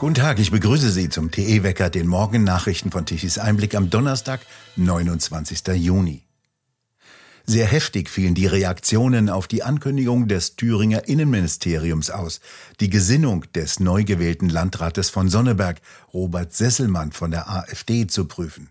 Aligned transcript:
Guten 0.00 0.14
Tag, 0.14 0.38
ich 0.38 0.50
begrüße 0.50 0.90
Sie 0.90 1.10
zum 1.10 1.30
TE-Wecker, 1.30 1.90
den 1.90 2.06
Morgennachrichten 2.06 2.90
von 2.90 3.04
Tichys 3.04 3.36
Einblick 3.36 3.74
am 3.74 3.90
Donnerstag, 3.90 4.40
29. 4.76 5.66
Juni. 5.74 6.22
Sehr 7.44 7.66
heftig 7.66 8.08
fielen 8.08 8.34
die 8.34 8.46
Reaktionen 8.46 9.28
auf 9.28 9.46
die 9.46 9.62
Ankündigung 9.62 10.26
des 10.26 10.56
Thüringer 10.56 11.06
Innenministeriums 11.06 12.08
aus, 12.08 12.40
die 12.80 12.88
Gesinnung 12.88 13.44
des 13.52 13.78
neu 13.78 14.04
gewählten 14.04 14.48
Landrates 14.48 15.10
von 15.10 15.28
Sonneberg, 15.28 15.82
Robert 16.14 16.54
Sesselmann 16.54 17.12
von 17.12 17.30
der 17.30 17.50
AfD, 17.50 18.06
zu 18.06 18.24
prüfen. 18.24 18.70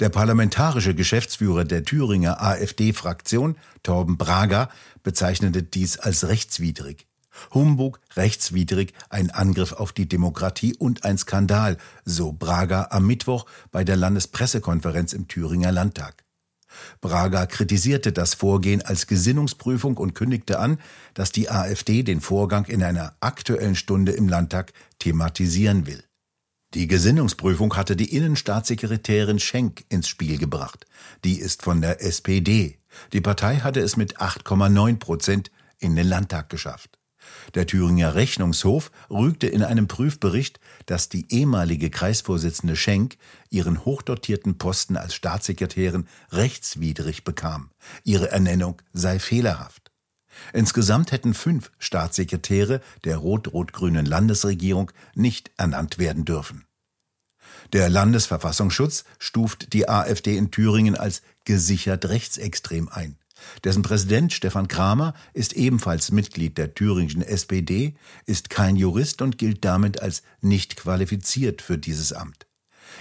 Der 0.00 0.08
parlamentarische 0.08 0.94
Geschäftsführer 0.94 1.66
der 1.66 1.84
Thüringer 1.84 2.40
AfD-Fraktion, 2.40 3.56
Torben 3.82 4.16
Brager, 4.16 4.70
bezeichnete 5.02 5.62
dies 5.62 5.98
als 5.98 6.26
rechtswidrig. 6.26 7.06
Humbug, 7.52 8.00
rechtswidrig, 8.16 8.92
ein 9.08 9.30
Angriff 9.30 9.72
auf 9.72 9.92
die 9.92 10.08
Demokratie 10.08 10.74
und 10.76 11.04
ein 11.04 11.18
Skandal, 11.18 11.76
so 12.04 12.32
Braga 12.32 12.88
am 12.90 13.06
Mittwoch 13.06 13.46
bei 13.70 13.84
der 13.84 13.96
Landespressekonferenz 13.96 15.12
im 15.12 15.28
Thüringer 15.28 15.72
Landtag. 15.72 16.24
Braga 17.00 17.46
kritisierte 17.46 18.12
das 18.12 18.34
Vorgehen 18.34 18.82
als 18.82 19.06
Gesinnungsprüfung 19.06 19.96
und 19.96 20.14
kündigte 20.14 20.58
an, 20.58 20.78
dass 21.14 21.32
die 21.32 21.50
AfD 21.50 22.02
den 22.02 22.20
Vorgang 22.20 22.64
in 22.66 22.82
einer 22.82 23.16
aktuellen 23.20 23.76
Stunde 23.76 24.12
im 24.12 24.28
Landtag 24.28 24.72
thematisieren 24.98 25.86
will. 25.86 26.02
Die 26.74 26.88
Gesinnungsprüfung 26.88 27.76
hatte 27.76 27.94
die 27.94 28.16
Innenstaatssekretärin 28.16 29.38
Schenk 29.38 29.84
ins 29.90 30.08
Spiel 30.08 30.38
gebracht. 30.38 30.86
Die 31.22 31.38
ist 31.38 31.62
von 31.62 31.80
der 31.80 32.02
SPD. 32.02 32.80
Die 33.12 33.20
Partei 33.20 33.58
hatte 33.58 33.80
es 33.80 33.96
mit 33.96 34.18
8,9 34.18 34.98
Prozent 34.98 35.50
in 35.78 35.94
den 35.94 36.08
Landtag 36.08 36.48
geschafft. 36.48 36.98
Der 37.54 37.66
Thüringer 37.66 38.14
Rechnungshof 38.14 38.90
rügte 39.10 39.46
in 39.46 39.62
einem 39.62 39.88
Prüfbericht, 39.88 40.60
dass 40.86 41.08
die 41.08 41.26
ehemalige 41.32 41.90
Kreisvorsitzende 41.90 42.76
Schenk 42.76 43.16
ihren 43.50 43.84
hochdotierten 43.84 44.58
Posten 44.58 44.96
als 44.96 45.14
Staatssekretärin 45.14 46.06
rechtswidrig 46.30 47.24
bekam. 47.24 47.70
Ihre 48.02 48.30
Ernennung 48.30 48.80
sei 48.92 49.18
fehlerhaft. 49.18 49.92
Insgesamt 50.52 51.12
hätten 51.12 51.34
fünf 51.34 51.70
Staatssekretäre 51.78 52.80
der 53.04 53.18
rot-rot-grünen 53.18 54.06
Landesregierung 54.06 54.90
nicht 55.14 55.52
ernannt 55.56 55.98
werden 55.98 56.24
dürfen. 56.24 56.64
Der 57.72 57.88
Landesverfassungsschutz 57.88 59.04
stuft 59.18 59.72
die 59.72 59.88
AfD 59.88 60.36
in 60.36 60.50
Thüringen 60.50 60.96
als 60.96 61.22
gesichert 61.44 62.06
rechtsextrem 62.06 62.88
ein. 62.88 63.16
Dessen 63.64 63.82
Präsident 63.82 64.32
Stefan 64.32 64.68
Kramer 64.68 65.14
ist 65.32 65.52
ebenfalls 65.52 66.12
Mitglied 66.12 66.58
der 66.58 66.74
thüringischen 66.74 67.22
SPD, 67.22 67.94
ist 68.26 68.50
kein 68.50 68.76
Jurist 68.76 69.22
und 69.22 69.38
gilt 69.38 69.64
damit 69.64 70.00
als 70.00 70.22
nicht 70.40 70.76
qualifiziert 70.76 71.62
für 71.62 71.78
dieses 71.78 72.12
Amt. 72.12 72.46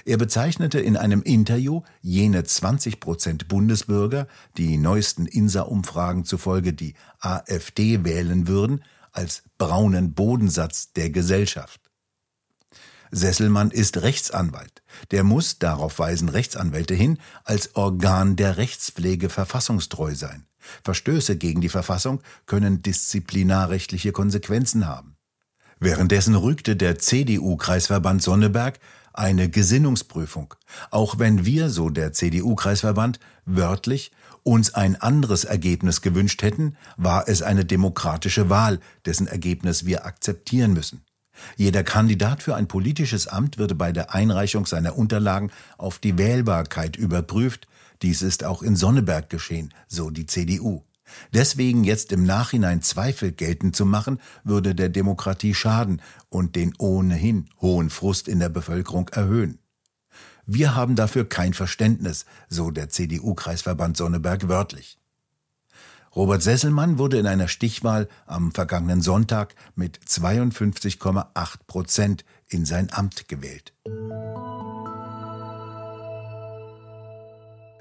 Er 0.06 0.18
bezeichnete 0.18 0.80
in 0.80 0.98
einem 0.98 1.22
Interview 1.22 1.82
jene 2.02 2.44
20 2.44 3.00
Prozent 3.00 3.48
Bundesbürger, 3.48 4.28
die 4.58 4.78
neuesten 4.78 5.26
INSA-Umfragen 5.26 6.26
zufolge 6.26 6.74
die 6.74 6.96
AfD 7.20 8.04
wählen 8.04 8.48
würden, 8.48 8.84
als 9.12 9.44
braunen 9.58 10.14
Bodensatz 10.14 10.94
der 10.94 11.10
Gesellschaft. 11.10 11.83
Sesselmann 13.14 13.70
ist 13.70 14.02
Rechtsanwalt. 14.02 14.82
Der 15.12 15.24
muss, 15.24 15.60
darauf 15.60 16.00
weisen 16.00 16.30
Rechtsanwälte 16.30 16.96
hin, 16.96 17.20
als 17.44 17.76
Organ 17.76 18.36
der 18.36 18.58
Rechtspflege 18.58 19.30
verfassungstreu 19.30 20.16
sein. 20.16 20.48
Verstöße 20.84 21.38
gegen 21.38 21.62
die 21.62 21.70
Verfassung 21.70 22.22
können 22.48 22.82
disziplinarrechtliche 22.82 24.12
Konsequenzen 24.12 24.88
haben. 24.88 25.16
Währenddessen 25.80 26.36
rügte 26.36 26.76
der 26.76 26.98
CDU-Kreisverband 26.98 28.24
Sonneberg 28.24 28.80
eine 29.14 29.50
Gesinnungsprüfung, 29.50 30.56
auch 30.90 31.20
wenn 31.20 31.46
wir, 31.46 31.70
so 31.70 31.90
der 31.90 32.14
CDU-Kreisverband, 32.14 33.20
wörtlich 33.46 34.12
uns 34.42 34.74
ein 34.74 34.96
anderes 34.96 35.44
Ergebnis 35.44 36.02
gewünscht 36.02 36.42
hätten, 36.42 36.76
war 36.98 37.28
es 37.28 37.44
eine 37.44 37.64
demokratische 37.64 38.50
Wahl, 38.50 38.80
dessen 39.06 39.28
Ergebnis 39.28 39.86
wir 39.86 40.06
akzeptieren 40.06 40.74
müssen. 40.74 41.04
Jeder 41.56 41.84
Kandidat 41.84 42.44
für 42.44 42.56
ein 42.56 42.68
politisches 42.68 43.28
Amt 43.28 43.58
würde 43.58 43.76
bei 43.76 43.92
der 43.92 44.14
Einreichung 44.14 44.66
seiner 44.66 44.98
Unterlagen 44.98 45.52
auf 45.78 46.00
die 46.00 46.18
Wählbarkeit 46.18 46.96
überprüft. 46.96 47.68
Dies 48.02 48.22
ist 48.22 48.44
auch 48.44 48.62
in 48.62 48.76
Sonneberg 48.76 49.30
geschehen, 49.30 49.74
so 49.88 50.10
die 50.10 50.26
CDU. 50.26 50.84
Deswegen 51.34 51.84
jetzt 51.84 52.12
im 52.12 52.24
Nachhinein 52.24 52.82
Zweifel 52.82 53.32
geltend 53.32 53.76
zu 53.76 53.86
machen, 53.86 54.20
würde 54.44 54.76
der 54.76 54.90
Demokratie 54.90 55.54
schaden 55.54 56.02
und 56.30 56.56
den 56.56 56.74
ohnehin 56.78 57.50
hohen 57.62 57.90
Frust 57.90 58.28
in 58.28 58.40
der 58.40 58.50
Bevölkerung 58.50 59.10
erhöhen. 59.10 59.60
Wir 60.46 60.76
haben 60.76 60.96
dafür 60.96 61.28
kein 61.28 61.54
Verständnis, 61.54 62.26
so 62.50 62.72
der 62.72 62.90
CDU-Kreisverband 62.90 63.96
Sonneberg 63.96 64.48
wörtlich. 64.48 64.98
Robert 66.16 66.44
Sesselmann 66.44 67.00
wurde 67.00 67.18
in 67.18 67.26
einer 67.26 67.48
Stichwahl 67.48 68.08
am 68.28 68.52
vergangenen 68.52 69.02
Sonntag 69.02 69.56
mit 69.76 69.98
52,8 69.98 71.26
Prozent 71.66 72.24
in 72.48 72.66
sein 72.66 72.90
Amt 72.92 73.28
gewählt. 73.28 73.74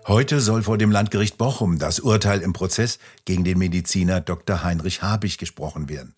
Heute 0.08 0.40
soll 0.40 0.64
vor 0.64 0.78
dem 0.78 0.90
Landgericht 0.90 1.38
Bochum 1.38 1.78
das 1.78 2.00
Urteil 2.00 2.40
im 2.40 2.52
Prozess 2.52 2.98
gegen 3.24 3.44
den 3.44 3.56
Mediziner 3.56 4.20
Dr. 4.20 4.64
Heinrich 4.64 5.00
Habich 5.00 5.38
gesprochen 5.38 5.88
werden. 5.88 6.14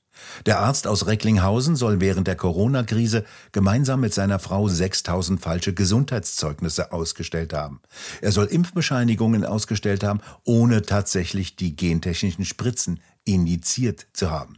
Der 0.46 0.60
Arzt 0.60 0.86
aus 0.86 1.06
Recklinghausen 1.06 1.76
soll 1.76 2.00
während 2.00 2.26
der 2.26 2.36
Corona-Krise 2.36 3.24
gemeinsam 3.52 4.00
mit 4.00 4.14
seiner 4.14 4.38
Frau 4.38 4.68
6000 4.68 5.38
falsche 5.38 5.74
Gesundheitszeugnisse 5.74 6.92
ausgestellt 6.92 7.52
haben. 7.52 7.82
Er 8.22 8.32
soll 8.32 8.46
Impfbescheinigungen 8.46 9.44
ausgestellt 9.44 10.02
haben, 10.02 10.20
ohne 10.44 10.80
tatsächlich 10.80 11.56
die 11.56 11.76
gentechnischen 11.76 12.46
Spritzen 12.46 13.00
indiziert 13.24 14.06
zu 14.14 14.30
haben. 14.30 14.56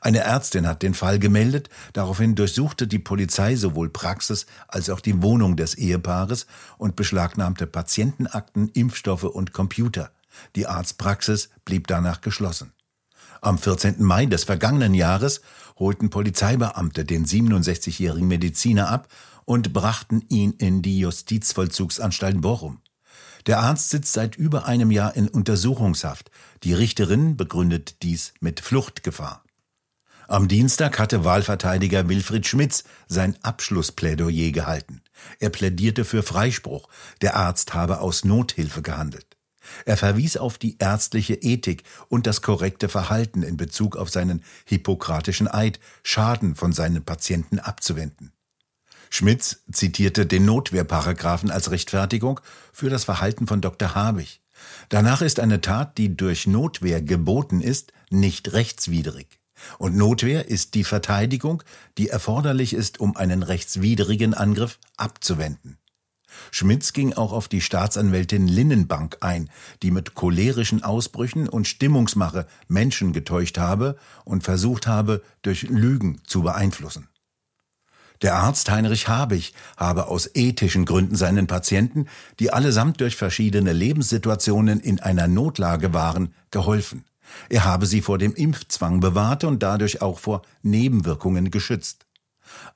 Eine 0.00 0.20
Ärztin 0.20 0.66
hat 0.66 0.82
den 0.82 0.94
Fall 0.94 1.18
gemeldet, 1.18 1.68
daraufhin 1.92 2.34
durchsuchte 2.34 2.86
die 2.86 2.98
Polizei 2.98 3.56
sowohl 3.56 3.90
Praxis 3.90 4.46
als 4.68 4.90
auch 4.90 5.00
die 5.00 5.22
Wohnung 5.22 5.56
des 5.56 5.74
Ehepaares 5.74 6.46
und 6.78 6.96
beschlagnahmte 6.96 7.66
Patientenakten, 7.66 8.68
Impfstoffe 8.68 9.24
und 9.24 9.52
Computer. 9.52 10.12
Die 10.56 10.66
Arztpraxis 10.66 11.50
blieb 11.64 11.86
danach 11.86 12.20
geschlossen. 12.20 12.72
Am 13.42 13.58
14. 13.58 14.02
Mai 14.02 14.26
des 14.26 14.44
vergangenen 14.44 14.94
Jahres 14.94 15.40
holten 15.78 16.10
Polizeibeamte 16.10 17.04
den 17.04 17.24
67-jährigen 17.24 18.28
Mediziner 18.28 18.88
ab 18.90 19.08
und 19.46 19.72
brachten 19.72 20.22
ihn 20.28 20.52
in 20.52 20.82
die 20.82 20.98
Justizvollzugsanstalt 20.98 22.40
Bochum. 22.40 22.80
Der 23.46 23.60
Arzt 23.60 23.90
sitzt 23.90 24.12
seit 24.12 24.36
über 24.36 24.66
einem 24.66 24.90
Jahr 24.90 25.16
in 25.16 25.26
Untersuchungshaft. 25.28 26.30
Die 26.62 26.74
Richterin 26.74 27.36
begründet 27.36 28.02
dies 28.02 28.34
mit 28.40 28.60
Fluchtgefahr. 28.60 29.42
Am 30.30 30.46
Dienstag 30.46 31.00
hatte 31.00 31.24
Wahlverteidiger 31.24 32.08
Wilfried 32.08 32.46
Schmitz 32.46 32.84
sein 33.08 33.36
Abschlussplädoyer 33.42 34.52
gehalten. 34.52 35.02
Er 35.40 35.50
plädierte 35.50 36.04
für 36.04 36.22
Freispruch. 36.22 36.88
Der 37.20 37.34
Arzt 37.34 37.74
habe 37.74 37.98
aus 37.98 38.24
Nothilfe 38.24 38.80
gehandelt. 38.80 39.36
Er 39.86 39.96
verwies 39.96 40.36
auf 40.36 40.56
die 40.56 40.78
ärztliche 40.78 41.34
Ethik 41.34 41.82
und 42.06 42.28
das 42.28 42.42
korrekte 42.42 42.88
Verhalten 42.88 43.42
in 43.42 43.56
Bezug 43.56 43.96
auf 43.96 44.08
seinen 44.08 44.44
hippokratischen 44.66 45.48
Eid, 45.48 45.80
Schaden 46.04 46.54
von 46.54 46.72
seinen 46.72 47.04
Patienten 47.04 47.58
abzuwenden. 47.58 48.30
Schmitz 49.10 49.64
zitierte 49.72 50.26
den 50.26 50.44
Notwehrparagraphen 50.44 51.50
als 51.50 51.72
Rechtfertigung 51.72 52.38
für 52.72 52.88
das 52.88 53.02
Verhalten 53.02 53.48
von 53.48 53.60
Dr. 53.60 53.96
Habich. 53.96 54.40
Danach 54.90 55.22
ist 55.22 55.40
eine 55.40 55.60
Tat, 55.60 55.98
die 55.98 56.16
durch 56.16 56.46
Notwehr 56.46 57.02
geboten 57.02 57.60
ist, 57.60 57.92
nicht 58.10 58.52
rechtswidrig. 58.52 59.39
Und 59.78 59.96
Notwehr 59.96 60.48
ist 60.48 60.74
die 60.74 60.84
Verteidigung, 60.84 61.62
die 61.98 62.08
erforderlich 62.08 62.72
ist, 62.72 63.00
um 63.00 63.16
einen 63.16 63.42
rechtswidrigen 63.42 64.34
Angriff 64.34 64.78
abzuwenden. 64.96 65.78
Schmitz 66.50 66.92
ging 66.92 67.12
auch 67.12 67.32
auf 67.32 67.48
die 67.48 67.60
Staatsanwältin 67.60 68.48
Linnenbank 68.48 69.18
ein, 69.20 69.50
die 69.82 69.90
mit 69.90 70.14
cholerischen 70.14 70.82
Ausbrüchen 70.82 71.48
und 71.48 71.66
Stimmungsmache 71.66 72.46
Menschen 72.68 73.12
getäuscht 73.12 73.58
habe 73.58 73.96
und 74.24 74.42
versucht 74.44 74.86
habe, 74.86 75.22
durch 75.42 75.62
Lügen 75.62 76.20
zu 76.26 76.42
beeinflussen. 76.42 77.08
Der 78.22 78.34
Arzt 78.34 78.70
Heinrich 78.70 79.08
Habich 79.08 79.54
habe 79.78 80.08
aus 80.08 80.30
ethischen 80.34 80.84
Gründen 80.84 81.16
seinen 81.16 81.46
Patienten, 81.46 82.06
die 82.38 82.52
allesamt 82.52 83.00
durch 83.00 83.16
verschiedene 83.16 83.72
Lebenssituationen 83.72 84.78
in 84.78 85.00
einer 85.00 85.26
Notlage 85.26 85.94
waren, 85.94 86.34
geholfen. 86.50 87.04
Er 87.48 87.64
habe 87.64 87.86
sie 87.86 88.00
vor 88.00 88.18
dem 88.18 88.34
Impfzwang 88.34 89.00
bewahrt 89.00 89.44
und 89.44 89.62
dadurch 89.62 90.02
auch 90.02 90.18
vor 90.18 90.42
Nebenwirkungen 90.62 91.50
geschützt. 91.50 92.06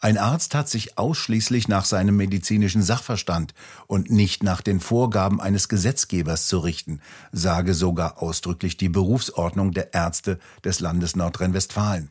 Ein 0.01 0.19
Arzt 0.19 0.55
hat 0.55 0.69
sich 0.69 0.99
ausschließlich 0.99 1.69
nach 1.69 1.85
seinem 1.85 2.17
medizinischen 2.17 2.83
Sachverstand 2.83 3.55
und 3.87 4.11
nicht 4.11 4.43
nach 4.43 4.61
den 4.61 4.81
Vorgaben 4.81 5.41
eines 5.41 5.69
Gesetzgebers 5.69 6.47
zu 6.47 6.59
richten, 6.59 7.01
sage 7.33 7.75
sogar 7.75 8.23
ausdrücklich 8.23 8.77
die 8.77 8.89
Berufsordnung 8.89 9.73
der 9.73 9.95
Ärzte 9.95 10.39
des 10.65 10.81
Landes 10.81 11.17
Nordrhein-Westfalen. 11.17 12.11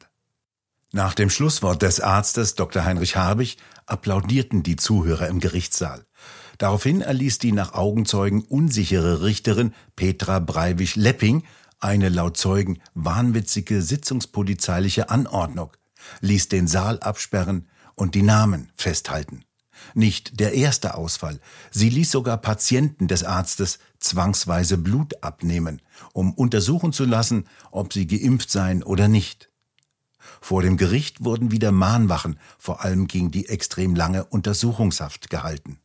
Nach 0.92 1.14
dem 1.16 1.30
Schlusswort 1.30 1.82
des 1.82 2.02
Arztes 2.02 2.56
Dr. 2.56 2.86
Heinrich 2.86 3.16
Harbig 3.16 3.58
applaudierten 3.88 4.62
die 4.62 4.76
Zuhörer 4.76 5.28
im 5.28 5.40
Gerichtssaal. 5.40 6.06
Daraufhin 6.60 7.02
erließ 7.02 7.40
die 7.40 7.52
nach 7.52 7.74
Augenzeugen 7.74 8.44
unsichere 8.44 9.24
Richterin 9.24 9.74
Petra 9.96 10.40
Breiwisch-Lepping 10.40 11.44
eine 11.84 12.10
laut 12.10 12.38
Zeugen 12.38 12.80
wahnwitzige 12.94 13.82
sitzungspolizeiliche 13.82 15.10
Anordnung, 15.10 15.72
ließ 16.22 16.50
den 16.50 16.68
Saal 16.68 17.00
absperren 17.00 17.68
und 17.96 18.16
die 18.16 18.22
Namen 18.22 18.72
festhalten. 18.76 19.44
Nicht 19.94 20.40
der 20.40 20.54
erste 20.54 20.96
Ausfall. 20.96 21.40
Sie 21.72 21.90
ließ 21.90 22.12
sogar 22.12 22.38
Patienten 22.38 23.08
des 23.08 23.24
Arztes 23.24 23.80
zwangsweise 24.00 24.78
Blut 24.78 25.24
abnehmen, 25.24 25.82
um 26.14 26.34
untersuchen 26.34 26.94
zu 26.94 27.06
lassen, 27.06 27.46
ob 27.72 27.92
sie 27.92 28.08
geimpft 28.08 28.50
seien 28.50 28.84
oder 28.84 29.08
nicht. 29.08 29.50
Vor 30.40 30.62
dem 30.62 30.78
Gericht 30.78 31.24
wurden 31.24 31.52
wieder 31.52 31.72
Mahnwachen, 31.72 32.40
vor 32.58 32.84
allem 32.84 33.08
gegen 33.08 33.32
die 33.32 33.50
extrem 33.50 33.94
lange 33.96 34.24
Untersuchungshaft 34.24 35.30
gehalten. 35.30 35.80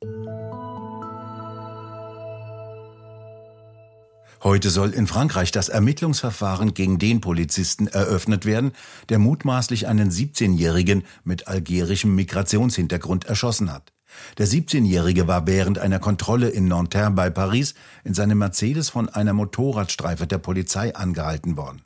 Heute 4.42 4.70
soll 4.70 4.90
in 4.90 5.08
Frankreich 5.08 5.50
das 5.50 5.68
Ermittlungsverfahren 5.68 6.72
gegen 6.72 6.98
den 6.98 7.20
Polizisten 7.20 7.88
eröffnet 7.88 8.44
werden, 8.46 8.72
der 9.08 9.18
mutmaßlich 9.18 9.88
einen 9.88 10.10
17-Jährigen 10.10 11.02
mit 11.24 11.48
algerischem 11.48 12.14
Migrationshintergrund 12.14 13.24
erschossen 13.24 13.72
hat. 13.72 13.92
Der 14.38 14.46
17-Jährige 14.46 15.26
war 15.26 15.46
während 15.46 15.78
einer 15.78 15.98
Kontrolle 15.98 16.48
in 16.48 16.68
Nanterre 16.68 17.10
bei 17.10 17.30
Paris 17.30 17.74
in 18.04 18.14
seinem 18.14 18.38
Mercedes 18.38 18.90
von 18.90 19.08
einer 19.08 19.32
Motorradstreife 19.32 20.26
der 20.26 20.38
Polizei 20.38 20.94
angehalten 20.94 21.56
worden. 21.56 21.82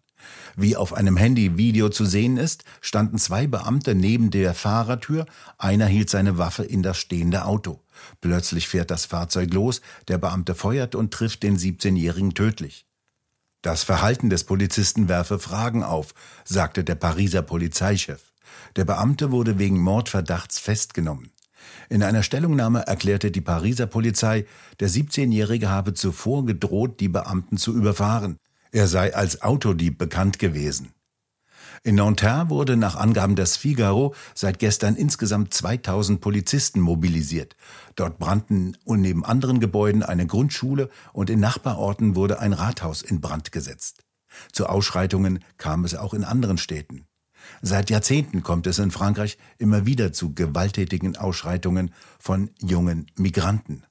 Wie 0.56 0.76
auf 0.76 0.92
einem 0.92 1.16
Handyvideo 1.16 1.88
zu 1.88 2.04
sehen 2.04 2.36
ist, 2.36 2.64
standen 2.80 3.18
zwei 3.18 3.46
Beamte 3.46 3.94
neben 3.94 4.30
der 4.30 4.54
Fahrertür, 4.54 5.26
einer 5.58 5.86
hielt 5.86 6.10
seine 6.10 6.38
Waffe 6.38 6.64
in 6.64 6.82
das 6.82 6.98
stehende 6.98 7.44
Auto. 7.44 7.80
Plötzlich 8.20 8.68
fährt 8.68 8.90
das 8.90 9.04
Fahrzeug 9.04 9.52
los, 9.52 9.80
der 10.08 10.18
Beamte 10.18 10.54
feuert 10.54 10.94
und 10.94 11.12
trifft 11.12 11.42
den 11.42 11.56
17-Jährigen 11.56 12.34
tödlich. 12.34 12.86
Das 13.62 13.84
Verhalten 13.84 14.28
des 14.28 14.44
Polizisten 14.44 15.08
werfe 15.08 15.38
Fragen 15.38 15.84
auf, 15.84 16.14
sagte 16.44 16.82
der 16.82 16.96
Pariser 16.96 17.42
Polizeichef. 17.42 18.32
Der 18.74 18.84
Beamte 18.84 19.30
wurde 19.30 19.58
wegen 19.58 19.80
Mordverdachts 19.80 20.58
festgenommen. 20.58 21.30
In 21.88 22.02
einer 22.02 22.24
Stellungnahme 22.24 22.86
erklärte 22.86 23.30
die 23.30 23.40
Pariser 23.40 23.86
Polizei, 23.86 24.46
der 24.80 24.90
17-Jährige 24.90 25.68
habe 25.68 25.94
zuvor 25.94 26.44
gedroht, 26.44 26.98
die 26.98 27.08
Beamten 27.08 27.56
zu 27.56 27.72
überfahren. 27.74 28.36
Er 28.72 28.88
sei 28.88 29.14
als 29.14 29.42
Autodieb 29.42 29.98
bekannt 29.98 30.38
gewesen. 30.38 30.94
In 31.84 31.96
Nanterre 31.96 32.48
wurde 32.48 32.76
nach 32.76 32.96
Angaben 32.96 33.36
des 33.36 33.56
Figaro 33.56 34.14
seit 34.34 34.58
gestern 34.58 34.96
insgesamt 34.96 35.52
2000 35.52 36.22
Polizisten 36.22 36.80
mobilisiert. 36.80 37.54
Dort 37.96 38.18
brannten 38.18 38.76
neben 38.86 39.26
anderen 39.26 39.60
Gebäuden 39.60 40.02
eine 40.02 40.26
Grundschule 40.26 40.88
und 41.12 41.28
in 41.28 41.40
Nachbarorten 41.40 42.16
wurde 42.16 42.38
ein 42.38 42.54
Rathaus 42.54 43.02
in 43.02 43.20
Brand 43.20 43.52
gesetzt. 43.52 44.04
Zu 44.52 44.66
Ausschreitungen 44.66 45.44
kam 45.58 45.84
es 45.84 45.94
auch 45.94 46.14
in 46.14 46.24
anderen 46.24 46.56
Städten. 46.56 47.06
Seit 47.60 47.90
Jahrzehnten 47.90 48.42
kommt 48.42 48.66
es 48.66 48.78
in 48.78 48.90
Frankreich 48.90 49.36
immer 49.58 49.84
wieder 49.84 50.12
zu 50.12 50.32
gewalttätigen 50.32 51.16
Ausschreitungen 51.16 51.92
von 52.18 52.50
jungen 52.60 53.10
Migranten. 53.16 53.84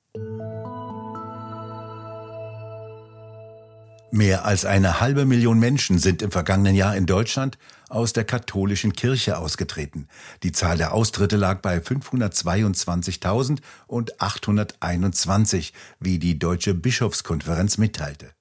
Mehr 4.14 4.44
als 4.44 4.66
eine 4.66 5.00
halbe 5.00 5.26
Million 5.26 5.58
Menschen 5.58 5.98
sind 5.98 6.22
im 6.22 6.32
vergangenen 6.32 6.76
Jahr 6.76 6.98
in 6.98 7.06
Deutschland 7.06 7.58
aus 7.88 8.12
der 8.12 8.26
katholischen 8.26 8.92
Kirche 8.92 9.38
ausgetreten. 9.38 10.10
Die 10.44 10.52
Zahl 10.52 10.78
der 10.78 10.94
Austritte 10.94 11.38
lag 11.38 11.62
bei 11.62 11.78
522.000 11.78 13.60
und 13.88 14.22
821, 14.22 15.74
wie 16.02 16.20
die 16.20 16.38
Deutsche 16.38 16.74
Bischofskonferenz 16.74 17.78
mitteilte. 17.78 18.32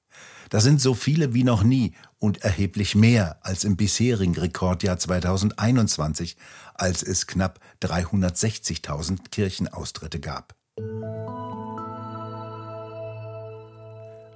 Das 0.49 0.65
sind 0.65 0.81
so 0.81 0.95
viele 0.95 1.35
wie 1.35 1.45
noch 1.45 1.63
nie 1.63 1.95
und 2.19 2.43
erheblich 2.43 2.97
mehr 2.97 3.39
als 3.43 3.63
im 3.63 3.77
bisherigen 3.77 4.37
Rekordjahr 4.37 4.99
2021, 4.99 6.37
als 6.75 7.05
es 7.05 7.29
knapp 7.29 7.61
360.000 7.81 9.31
Kirchenaustritte 9.31 10.19
gab. 10.19 10.57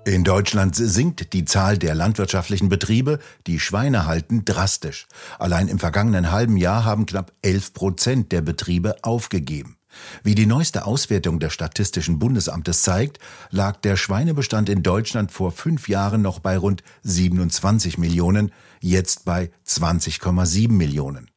In 0.07 0.23
Deutschland 0.23 0.77
sinkt 0.77 1.33
die 1.33 1.47
Zahl 1.47 1.79
der 1.79 1.95
landwirtschaftlichen 1.95 2.69
Betriebe, 2.69 3.21
die 3.47 3.59
Schweine 3.59 4.05
halten, 4.05 4.45
drastisch. 4.45 5.07
Allein 5.39 5.67
im 5.69 5.79
vergangenen 5.79 6.31
halben 6.31 6.59
Jahr 6.59 6.85
haben 6.85 7.07
knapp 7.07 7.33
11 7.41 7.73
Prozent 7.73 8.33
der 8.33 8.43
Betriebe 8.43 8.97
aufgegeben. 9.01 9.79
Wie 10.23 10.35
die 10.35 10.45
neueste 10.45 10.85
Auswertung 10.85 11.41
des 11.41 11.55
Statistischen 11.55 12.19
Bundesamtes 12.19 12.83
zeigt, 12.83 13.19
lag 13.51 13.79
der 13.79 13.97
Schweinebestand 13.97 14.69
in 14.69 14.83
Deutschland 14.83 15.33
vor 15.33 15.53
fünf 15.53 15.89
Jahren 15.89 16.21
noch 16.21 16.39
bei 16.39 16.59
rund 16.59 16.83
27 17.05 17.97
Millionen, 17.97 18.53
jetzt 18.81 19.25
bei 19.25 19.51
20,7 19.67 20.71
Millionen. 20.71 21.31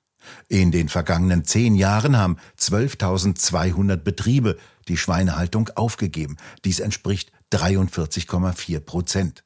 In 0.49 0.71
den 0.71 0.89
vergangenen 0.89 1.45
zehn 1.45 1.75
Jahren 1.75 2.17
haben 2.17 2.35
12.200 2.59 3.95
Betriebe 3.95 4.57
die 4.87 4.97
Schweinehaltung 4.97 5.69
aufgegeben. 5.75 6.37
Dies 6.65 6.79
entspricht 6.79 7.31
43,4 7.51 8.79
Prozent. 8.79 9.43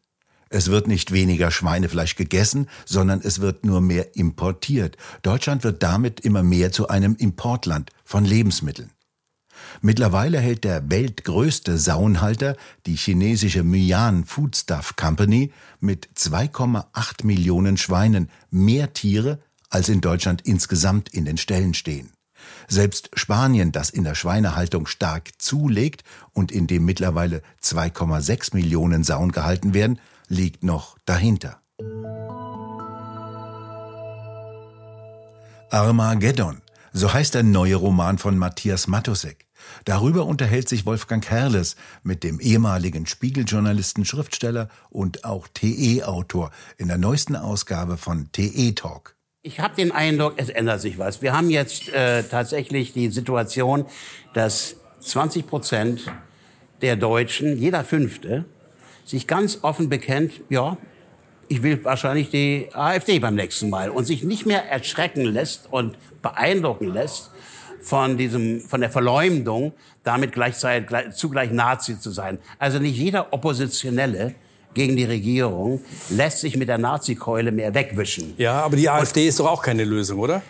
Es 0.49 0.69
wird 0.69 0.87
nicht 0.87 1.11
weniger 1.13 1.49
Schweinefleisch 1.49 2.17
gegessen, 2.17 2.67
sondern 2.85 3.21
es 3.21 3.39
wird 3.39 3.65
nur 3.65 3.79
mehr 3.79 4.17
importiert. 4.17 4.97
Deutschland 5.21 5.63
wird 5.63 5.81
damit 5.81 6.19
immer 6.19 6.43
mehr 6.43 6.73
zu 6.73 6.89
einem 6.89 7.15
Importland 7.15 7.91
von 8.03 8.25
Lebensmitteln. 8.25 8.91
Mittlerweile 9.81 10.39
hält 10.39 10.63
der 10.63 10.89
weltgrößte 10.89 11.77
Saunhalter, 11.77 12.57
die 12.85 12.95
chinesische 12.95 13.63
Mian 13.63 14.25
Foodstuff 14.25 14.95
Company, 14.95 15.53
mit 15.79 16.09
2,8 16.17 17.25
Millionen 17.25 17.77
Schweinen 17.77 18.29
mehr 18.49 18.91
Tiere, 18.91 19.39
als 19.69 19.87
in 19.87 20.01
Deutschland 20.01 20.41
insgesamt 20.41 21.09
in 21.09 21.23
den 21.23 21.37
Ställen 21.37 21.73
stehen. 21.73 22.11
Selbst 22.67 23.09
Spanien, 23.13 23.71
das 23.71 23.89
in 23.89 24.03
der 24.03 24.15
Schweinehaltung 24.15 24.87
stark 24.87 25.29
zulegt 25.37 26.03
und 26.33 26.51
in 26.51 26.67
dem 26.67 26.85
mittlerweile 26.85 27.41
2,6 27.63 28.55
Millionen 28.55 29.03
Sauen 29.03 29.31
gehalten 29.31 29.73
werden, 29.73 29.99
liegt 30.27 30.63
noch 30.63 30.97
dahinter. 31.05 31.61
Armageddon, 35.71 36.61
so 36.91 37.13
heißt 37.13 37.33
der 37.33 37.43
neue 37.43 37.75
Roman 37.75 38.17
von 38.17 38.37
Matthias 38.37 38.87
Matusek. 38.87 39.47
Darüber 39.85 40.25
unterhält 40.25 40.67
sich 40.67 40.85
Wolfgang 40.85 41.25
Herrles 41.29 41.75
mit 42.03 42.23
dem 42.23 42.39
ehemaligen 42.39 43.05
Spiegeljournalisten, 43.05 44.05
Schriftsteller 44.05 44.69
und 44.89 45.23
auch 45.23 45.47
TE-Autor 45.47 46.51
in 46.77 46.87
der 46.87 46.97
neuesten 46.97 47.35
Ausgabe 47.35 47.97
von 47.97 48.31
TE 48.31 48.73
Talk. 48.73 49.15
Ich 49.43 49.59
habe 49.59 49.75
den 49.75 49.91
Eindruck, 49.91 50.33
es 50.37 50.49
ändert 50.49 50.81
sich 50.81 50.99
was. 50.99 51.23
Wir 51.23 51.33
haben 51.33 51.49
jetzt 51.49 51.89
äh, 51.89 52.21
tatsächlich 52.21 52.93
die 52.93 53.09
Situation, 53.09 53.87
dass 54.35 54.75
20 54.99 55.47
Prozent 55.47 56.01
der 56.83 56.95
Deutschen, 56.95 57.57
jeder 57.57 57.83
Fünfte, 57.83 58.45
sich 59.03 59.25
ganz 59.25 59.63
offen 59.63 59.89
bekennt, 59.89 60.41
ja, 60.49 60.77
ich 61.47 61.63
will 61.63 61.83
wahrscheinlich 61.83 62.29
die 62.29 62.69
AfD 62.71 63.17
beim 63.17 63.33
nächsten 63.33 63.71
Mal 63.71 63.89
und 63.89 64.05
sich 64.05 64.21
nicht 64.21 64.45
mehr 64.45 64.69
erschrecken 64.69 65.25
lässt 65.25 65.69
und 65.71 65.97
beeindrucken 66.21 66.93
lässt 66.93 67.31
von 67.81 68.17
diesem, 68.17 68.61
von 68.61 68.81
der 68.81 68.91
Verleumdung, 68.91 69.73
damit 70.03 70.33
gleichzeitig 70.33 71.15
zugleich 71.15 71.49
Nazi 71.49 71.99
zu 71.99 72.11
sein. 72.11 72.37
Also 72.59 72.77
nicht 72.77 72.95
jeder 72.95 73.33
Oppositionelle 73.33 74.35
gegen 74.73 74.95
die 74.95 75.03
Regierung 75.05 75.81
lässt 76.09 76.39
sich 76.39 76.57
mit 76.57 76.69
der 76.69 76.77
Nazikeule 76.77 77.51
mehr 77.51 77.73
wegwischen. 77.73 78.33
Ja, 78.37 78.61
aber 78.61 78.75
die 78.75 78.89
AfD 78.89 79.21
und, 79.21 79.27
ist 79.27 79.39
doch 79.39 79.47
auch 79.47 79.61
keine 79.61 79.83
Lösung, 79.83 80.19
oder? 80.19 80.41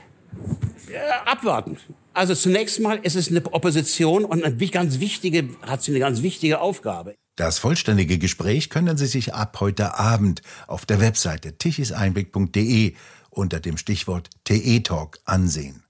Äh, 0.89 0.97
abwarten. 1.25 1.77
Also 2.13 2.35
zunächst 2.35 2.79
mal 2.81 2.99
ist 3.01 3.15
es 3.15 3.29
eine 3.29 3.41
Opposition 3.53 4.25
und 4.25 4.43
eine 4.43 4.55
ganz 4.67 4.99
wichtige, 4.99 5.49
hat 5.61 5.81
sie 5.81 5.91
eine 5.91 5.99
ganz 5.99 6.21
wichtige 6.21 6.59
Aufgabe. 6.59 7.15
Das 7.37 7.59
vollständige 7.59 8.17
Gespräch 8.17 8.69
können 8.69 8.97
Sie 8.97 9.07
sich 9.07 9.33
ab 9.33 9.57
heute 9.61 9.97
Abend 9.97 10.41
auf 10.67 10.85
der 10.85 10.99
Webseite 10.99 11.57
tichiseinblick.de 11.57 12.93
unter 13.29 13.59
dem 13.61 13.77
Stichwort 13.77 14.29
TE-Talk 14.43 15.19
ansehen. 15.23 15.83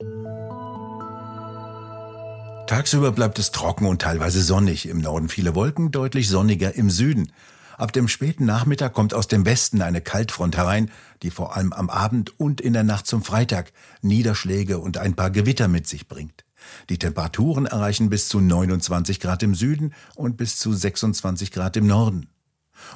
Tagsüber 2.67 3.11
bleibt 3.11 3.39
es 3.39 3.51
trocken 3.51 3.85
und 3.85 4.01
teilweise 4.01 4.41
sonnig. 4.41 4.87
Im 4.87 5.01
Norden 5.01 5.27
viele 5.27 5.55
Wolken, 5.55 5.91
deutlich 5.91 6.29
sonniger 6.29 6.75
im 6.75 6.89
Süden. 6.89 7.33
Ab 7.81 7.93
dem 7.93 8.07
späten 8.07 8.45
Nachmittag 8.45 8.93
kommt 8.93 9.15
aus 9.15 9.27
dem 9.27 9.43
Westen 9.43 9.81
eine 9.81 10.01
Kaltfront 10.01 10.55
herein, 10.55 10.91
die 11.23 11.31
vor 11.31 11.57
allem 11.57 11.73
am 11.73 11.89
Abend 11.89 12.39
und 12.39 12.61
in 12.61 12.73
der 12.73 12.83
Nacht 12.83 13.07
zum 13.07 13.23
Freitag 13.23 13.71
Niederschläge 14.03 14.77
und 14.77 14.99
ein 14.99 15.15
paar 15.15 15.31
Gewitter 15.31 15.67
mit 15.67 15.87
sich 15.87 16.07
bringt. 16.07 16.45
Die 16.89 16.99
Temperaturen 16.99 17.65
erreichen 17.65 18.11
bis 18.11 18.27
zu 18.27 18.39
29 18.39 19.19
Grad 19.19 19.41
im 19.41 19.55
Süden 19.55 19.95
und 20.15 20.37
bis 20.37 20.59
zu 20.59 20.71
26 20.71 21.51
Grad 21.51 21.75
im 21.75 21.87
Norden. 21.87 22.29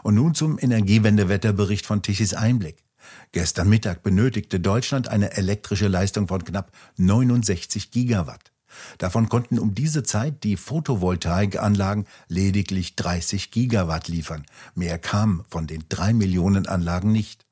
Und 0.03 0.13
nun 0.13 0.35
zum 0.35 0.59
Energiewendewetterbericht 0.59 1.87
von 1.87 2.03
Tichys 2.03 2.35
Einblick. 2.35 2.83
Gestern 3.31 3.69
Mittag 3.69 4.03
benötigte 4.03 4.59
Deutschland 4.59 5.07
eine 5.07 5.35
elektrische 5.35 5.87
Leistung 5.87 6.27
von 6.27 6.43
knapp 6.43 6.71
69 6.97 7.89
Gigawatt. 7.89 8.51
Davon 8.97 9.29
konnten 9.29 9.59
um 9.59 9.75
diese 9.75 10.03
Zeit 10.03 10.43
die 10.43 10.57
Photovoltaikanlagen 10.57 12.05
lediglich 12.27 12.95
30 12.95 13.51
Gigawatt 13.51 14.07
liefern. 14.07 14.45
Mehr 14.73 14.97
kam 14.99 15.43
von 15.49 15.67
den 15.67 15.83
drei 15.89 16.13
Millionen 16.13 16.67
Anlagen 16.67 17.11
nicht. 17.11 17.45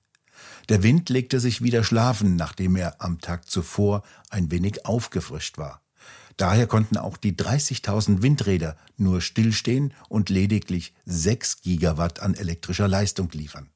Der 0.69 0.83
Wind 0.83 1.09
legte 1.09 1.39
sich 1.39 1.61
wieder 1.61 1.83
schlafen, 1.83 2.35
nachdem 2.35 2.75
er 2.75 3.01
am 3.01 3.19
Tag 3.19 3.49
zuvor 3.49 4.03
ein 4.29 4.49
wenig 4.51 4.85
aufgefrischt 4.85 5.57
war. 5.57 5.81
Daher 6.37 6.67
konnten 6.67 6.97
auch 6.97 7.17
die 7.17 7.33
30.000 7.33 8.21
Windräder 8.21 8.75
nur 8.97 9.21
stillstehen 9.21 9.93
und 10.09 10.29
lediglich 10.29 10.93
6 11.05 11.61
Gigawatt 11.61 12.21
an 12.21 12.33
elektrischer 12.33 12.87
Leistung 12.87 13.29
liefern. 13.31 13.69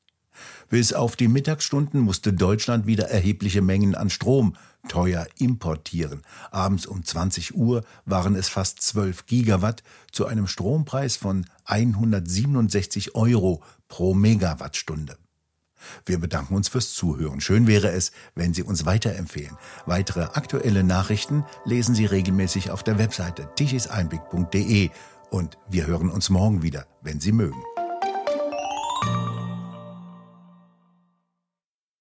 Bis 0.70 0.94
auf 0.94 1.15
die 1.15 1.27
Mittagsstunden 1.27 2.01
musste 2.01 2.34
Deutschland 2.34 2.86
wieder 2.86 3.10
erhebliche 3.10 3.62
Mengen 3.62 3.96
an 3.96 4.10
Strom 4.10 4.56
teuer 4.88 5.27
importieren. 5.38 6.22
Abends 6.51 6.86
um 6.86 7.03
20 7.03 7.56
Uhr 7.56 7.84
waren 8.06 8.36
es 8.36 8.50
fast 8.50 8.82
12 8.82 9.25
Gigawatt 9.25 9.84
zu 10.12 10.25
einem 10.25 10.48
Strompreis 10.48 11.17
von 11.17 11.46
167 11.65 13.15
Euro 13.15 13.62
pro 13.88 14.13
Megawattstunde. 14.13 15.17
Wir 16.06 16.20
bedanken 16.20 16.56
uns 16.56 16.70
fürs 16.70 16.94
Zuhören. 16.94 17.39
Schön 17.39 17.67
wäre 17.67 17.89
es, 17.89 18.12
wenn 18.36 18.53
Sie 18.53 18.63
uns 18.63 18.86
weiterempfehlen. 18.86 19.58
Weitere 19.86 20.22
aktuelle 20.22 20.84
Nachrichten 20.84 21.46
lesen 21.65 21.96
Sie 21.96 22.06
regelmäßig 22.06 22.72
auf 22.72 22.84
der 22.84 22.98
Webseite 22.98 23.50
tichiseinblick.de 23.56 24.89
und 25.29 25.58
wir 25.70 25.88
hören 25.88 26.10
uns 26.10 26.29
morgen 26.29 26.63
wieder, 26.63 26.88
wenn 27.01 27.20
Sie 27.20 27.32
mögen. 27.32 27.62